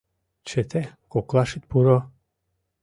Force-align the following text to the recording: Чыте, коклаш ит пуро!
Чыте, 0.47 0.81
коклаш 1.11 1.51
ит 1.57 1.63
пуро! 1.69 1.99